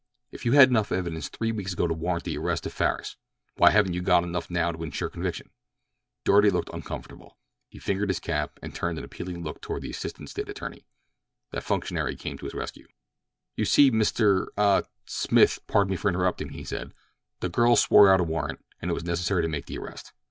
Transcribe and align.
"If 0.31 0.47
you 0.47 0.53
had 0.53 0.69
enough 0.69 0.91
evidence 0.91 1.29
three 1.29 1.51
weeks 1.51 1.73
ago 1.73 1.85
to 1.85 1.93
warrant 1.93 2.23
the 2.23 2.35
arrest 2.35 2.65
of 2.65 2.73
Farris, 2.73 3.17
why 3.57 3.69
haven't 3.69 3.93
you 3.93 4.01
got 4.01 4.23
enough 4.23 4.49
now 4.49 4.71
to 4.71 4.81
insure 4.83 5.11
conviction?" 5.11 5.51
Doarty 6.25 6.49
looked 6.51 6.71
uncomfortable. 6.73 7.37
He 7.69 7.77
fingered 7.77 8.09
his 8.09 8.19
cap, 8.19 8.57
and 8.63 8.73
turned 8.73 8.97
an 8.97 9.03
appealing 9.03 9.43
look 9.43 9.61
toward 9.61 9.83
the 9.83 9.91
assistant 9.91 10.31
State 10.31 10.49
attorney. 10.49 10.87
That 11.51 11.61
functionary 11.61 12.15
came 12.15 12.39
to 12.39 12.45
his 12.45 12.55
rescue. 12.55 12.87
"You 13.55 13.65
see, 13.65 13.91
Mr.—a—Smith, 13.91 15.59
pardon 15.67 15.91
me 15.91 15.97
for 15.97 16.09
interrupting," 16.09 16.49
he 16.49 16.63
said, 16.63 16.95
"the 17.39 17.49
girl 17.49 17.75
swore 17.75 18.11
out 18.11 18.19
a 18.19 18.23
warrant, 18.23 18.65
and 18.81 18.89
it 18.89 18.95
was 18.95 19.05
necessary 19.05 19.43
to 19.43 19.47
make 19.47 19.67
the 19.67 19.77
arrest. 19.77 20.13